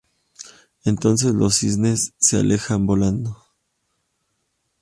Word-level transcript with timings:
Entonces 0.83 1.31
los 1.35 1.53
cisnes 1.59 2.15
se 2.17 2.37
alejan 2.39 2.87
volando. 2.87 3.37